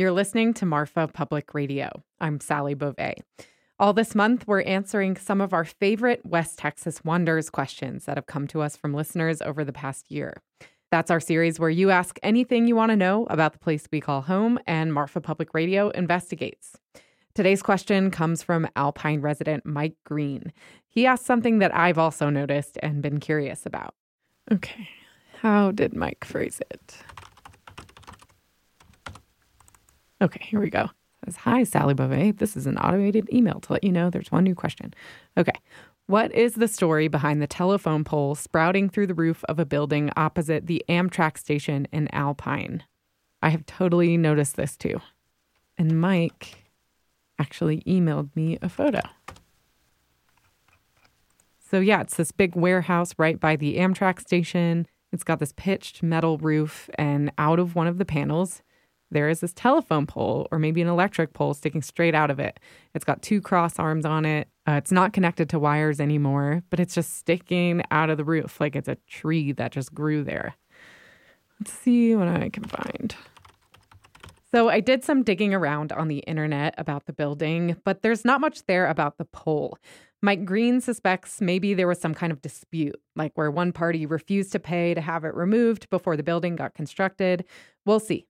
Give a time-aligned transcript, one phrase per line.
[0.00, 1.90] You're listening to Marfa Public Radio.
[2.22, 3.16] I'm Sally Beauvais.
[3.78, 8.24] All this month, we're answering some of our favorite West Texas Wonders questions that have
[8.24, 10.40] come to us from listeners over the past year.
[10.90, 14.00] That's our series where you ask anything you want to know about the place we
[14.00, 16.78] call home, and Marfa Public Radio investigates.
[17.34, 20.50] Today's question comes from Alpine resident Mike Green.
[20.88, 23.94] He asked something that I've also noticed and been curious about.
[24.50, 24.88] Okay,
[25.42, 26.96] how did Mike phrase it?
[30.22, 30.90] Okay, here we go.
[31.24, 32.32] Says, Hi, Sally Beauvais.
[32.32, 34.92] This is an automated email to let you know there's one new question.
[35.36, 35.52] Okay.
[36.06, 40.10] What is the story behind the telephone pole sprouting through the roof of a building
[40.16, 42.82] opposite the Amtrak station in Alpine?
[43.42, 45.00] I have totally noticed this too.
[45.78, 46.64] And Mike
[47.38, 49.00] actually emailed me a photo.
[51.70, 54.86] So, yeah, it's this big warehouse right by the Amtrak station.
[55.12, 58.62] It's got this pitched metal roof, and out of one of the panels
[59.10, 62.60] there is this telephone pole or maybe an electric pole sticking straight out of it.
[62.94, 64.48] It's got two cross arms on it.
[64.66, 68.60] Uh, it's not connected to wires anymore, but it's just sticking out of the roof
[68.60, 70.54] like it's a tree that just grew there.
[71.58, 73.14] Let's see what I can find.
[74.52, 78.40] So, I did some digging around on the internet about the building, but there's not
[78.40, 79.78] much there about the pole.
[80.22, 84.52] Mike Green suspects maybe there was some kind of dispute, like where one party refused
[84.52, 87.44] to pay to have it removed before the building got constructed.
[87.86, 88.26] We'll see.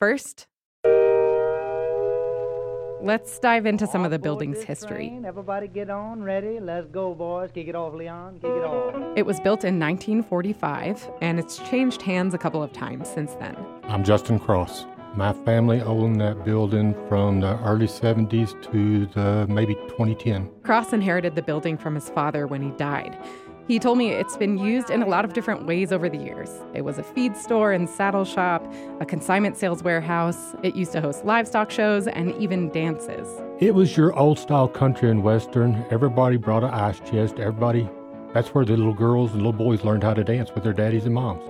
[0.00, 0.46] First,
[3.02, 5.20] let's dive into some of the building's history.
[5.26, 7.50] Everybody get on, ready, let's go, boys.
[7.52, 8.36] Kick it off, Leon.
[8.40, 8.94] Kick it off.
[9.14, 13.54] It was built in 1945, and it's changed hands a couple of times since then.
[13.84, 14.86] I'm Justin Cross.
[15.16, 20.48] My family owned that building from the early 70s to the maybe 2010.
[20.62, 23.18] Cross inherited the building from his father when he died.
[23.70, 26.50] He told me it's been used in a lot of different ways over the years.
[26.74, 28.66] It was a feed store and saddle shop,
[28.98, 30.56] a consignment sales warehouse.
[30.64, 33.28] It used to host livestock shows and even dances.
[33.60, 35.86] It was your old style country and western.
[35.88, 37.38] Everybody brought an ice chest.
[37.38, 37.88] Everybody,
[38.34, 41.04] that's where the little girls and little boys learned how to dance with their daddies
[41.04, 41.44] and moms.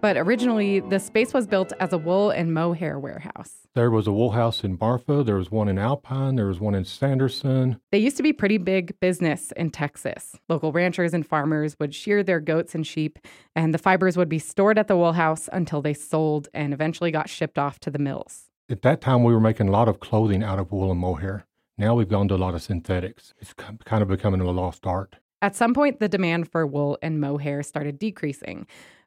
[0.00, 3.66] But originally, the space was built as a wool and mohair warehouse.
[3.74, 6.74] There was a wool house in Marfa, there was one in Alpine, there was one
[6.74, 7.78] in Sanderson.
[7.92, 10.36] They used to be pretty big business in Texas.
[10.48, 13.18] Local ranchers and farmers would shear their goats and sheep,
[13.54, 17.10] and the fibers would be stored at the wool house until they sold and eventually
[17.10, 18.44] got shipped off to the mills.
[18.70, 21.44] At that time, we were making a lot of clothing out of wool and mohair.
[21.78, 23.34] Now we've gone to a lot of synthetics.
[23.38, 25.16] It's kind of becoming a lost art.
[25.42, 28.66] At some point, the demand for wool and mohair started decreasing.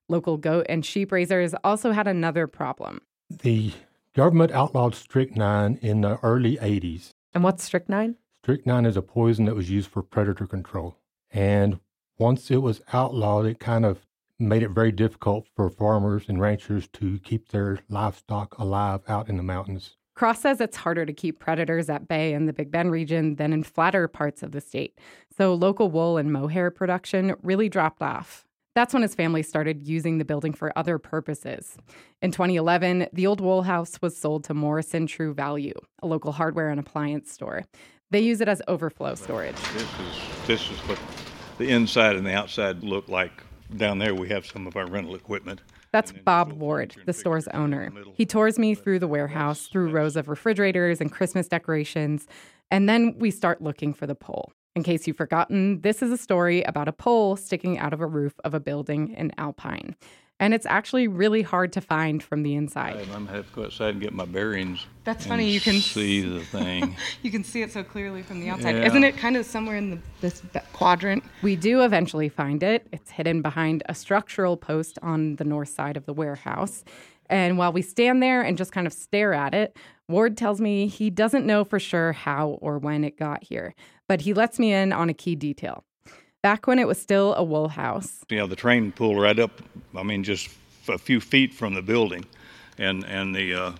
[0.09, 3.01] Local goat and sheep raisers also had another problem.
[3.29, 3.73] The
[4.15, 7.11] government outlawed strychnine in the early 80s.
[7.33, 8.15] And what's strychnine?
[8.43, 10.97] Strychnine is a poison that was used for predator control.
[11.31, 11.79] And
[12.17, 14.07] once it was outlawed, it kind of
[14.39, 19.37] made it very difficult for farmers and ranchers to keep their livestock alive out in
[19.37, 19.95] the mountains.
[20.15, 23.53] Cross says it's harder to keep predators at bay in the Big Bend region than
[23.53, 24.97] in flatter parts of the state.
[25.37, 28.45] So local wool and mohair production really dropped off.
[28.79, 31.75] That's when his family started using the building for other purposes.
[32.21, 36.69] In 2011, the old wool house was sold to Morrison True Value, a local hardware
[36.69, 37.65] and appliance store.
[38.09, 39.57] They use it as overflow storage.
[39.73, 40.97] This is this is what
[41.57, 43.43] the inside and the outside look like.
[43.75, 45.59] Down there, we have some of our rental equipment.
[45.91, 47.91] That's Bob Ward, the store's owner.
[48.13, 52.27] He tours me through the warehouse, through rows of refrigerators and Christmas decorations,
[52.71, 54.53] and then we start looking for the pole.
[54.75, 58.05] In case you've forgotten, this is a story about a pole sticking out of a
[58.05, 59.95] roof of a building in Alpine.
[60.41, 62.95] And it's actually really hard to find from the inside.
[62.95, 64.85] I'm gonna have to go outside and get my bearings.
[65.03, 65.49] That's funny.
[65.49, 66.95] You can see the thing.
[67.23, 68.77] you can see it so clearly from the outside.
[68.77, 68.85] Yeah.
[68.85, 70.41] Isn't it kind of somewhere in the, this
[70.71, 71.25] quadrant?
[71.41, 72.87] We do eventually find it.
[72.93, 76.85] It's hidden behind a structural post on the north side of the warehouse.
[77.29, 79.75] And while we stand there and just kind of stare at it,
[80.07, 83.75] Ward tells me he doesn't know for sure how or when it got here,
[84.09, 85.85] but he lets me in on a key detail.
[86.41, 89.61] Back when it was still a wool house, You know, the train pulled right up.
[89.95, 90.49] I mean, just
[90.89, 92.25] a few feet from the building,
[92.77, 93.71] and and the uh,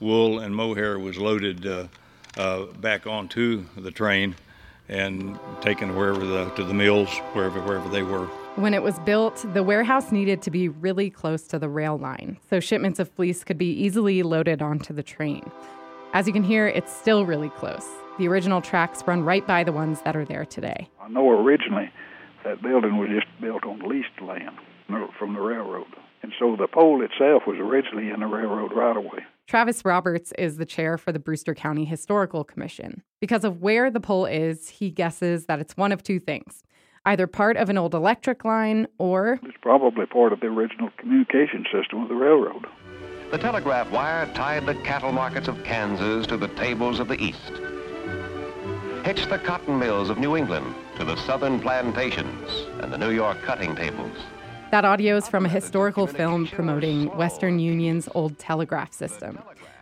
[0.00, 1.86] wool and mohair was loaded uh,
[2.36, 4.34] uh, back onto the train
[4.88, 8.26] and taken wherever the to the mills, wherever wherever they were.
[8.56, 12.38] when it was built, the warehouse needed to be really close to the rail line,
[12.48, 15.42] so shipments of fleece could be easily loaded onto the train.
[16.12, 17.88] As you can hear, it's still really close.
[18.16, 20.88] The original tracks run right by the ones that are there today.
[21.02, 21.90] I know originally
[22.44, 24.56] that building was just built on leased land
[25.18, 25.86] from the railroad.
[26.22, 29.24] And so the pole itself was originally in the railroad right away.
[29.48, 33.02] Travis Roberts is the chair for the Brewster County Historical Commission.
[33.20, 36.62] Because of where the pole is, he guesses that it's one of two things
[37.06, 41.66] either part of an old electric line or It's probably part of the original communication
[41.70, 42.64] system of the railroad.
[43.30, 47.52] The telegraph wire tied the cattle markets of Kansas to the tables of the East.
[49.04, 53.36] Hitched the cotton mills of New England to the southern plantations and the New York
[53.42, 54.16] cutting tables.
[54.70, 59.38] That audio is from a historical film promoting Western Union's old telegraph system.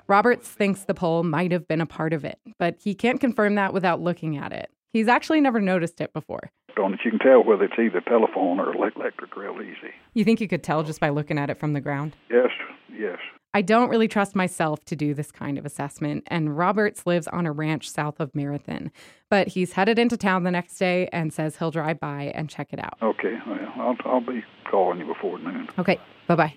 [0.09, 3.55] Roberts thinks the pole might have been a part of it, but he can't confirm
[3.55, 4.73] that without looking at it.
[4.93, 6.51] He's actually never noticed it before.
[6.77, 9.95] On it, you can tell whether it's either telephone or electric real easy.
[10.15, 12.17] You think you could tell just by looking at it from the ground?
[12.29, 12.51] Yes,
[12.93, 13.19] yes.
[13.55, 17.45] I don't really trust myself to do this kind of assessment, and Roberts lives on
[17.45, 18.91] a ranch south of Marathon.
[19.29, 22.73] But he's headed into town the next day and says he'll drive by and check
[22.73, 22.97] it out.
[23.03, 25.69] Okay, well, I'll, I'll be calling you before noon.
[25.79, 26.55] Okay, bye bye.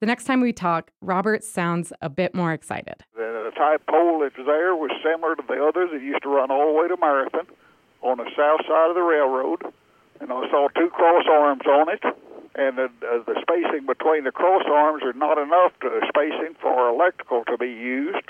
[0.00, 2.96] The next time we talk, Roberts sounds a bit more excited.
[3.14, 5.90] The type pole that's there was similar to the others.
[5.94, 7.46] It used to run all the way to Marathon
[8.02, 9.62] on the south side of the railroad,
[10.20, 12.02] and I saw two cross arms on it
[12.54, 16.88] and the, uh, the spacing between the cross arms are not enough to, spacing for
[16.88, 18.28] electrical to be used.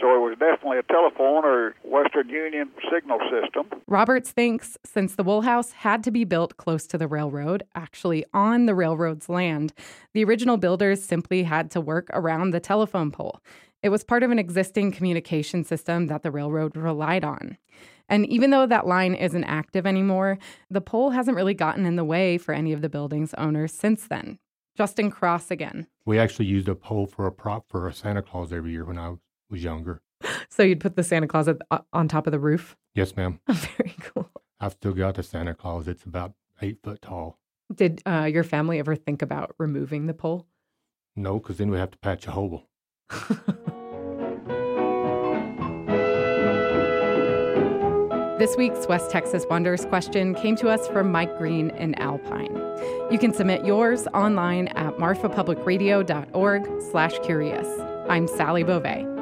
[0.00, 3.66] So it was definitely a telephone or Western Union signal system.
[3.88, 8.24] Roberts thinks since the Wool House had to be built close to the railroad, actually
[8.32, 9.72] on the railroad's land,
[10.14, 13.40] the original builders simply had to work around the telephone pole.
[13.82, 17.56] It was part of an existing communication system that the railroad relied on.
[18.08, 20.38] And even though that line isn't active anymore,
[20.70, 24.06] the pole hasn't really gotten in the way for any of the building's owners since
[24.06, 24.38] then.
[24.76, 25.86] Justin Cross again.
[26.06, 28.98] We actually used a pole for a prop for a Santa Claus every year when
[28.98, 29.14] I
[29.50, 30.02] was younger.
[30.50, 32.76] So you'd put the Santa Claus at, uh, on top of the roof?
[32.94, 33.38] Yes, ma'am.
[33.48, 34.28] Very cool.
[34.58, 35.86] I've still got the Santa Claus.
[35.86, 37.38] It's about eight foot tall.
[37.72, 40.46] Did uh, your family ever think about removing the pole?
[41.14, 42.64] No, because then we have to patch a hole.
[48.38, 52.54] This week's West Texas Wonders question came to us from Mike Green in Alpine.
[53.10, 57.66] You can submit yours online at marfapublicradio.org slash curious.
[58.08, 59.17] I'm Sally Beauvais.